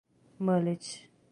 [0.45, 0.89] Mallet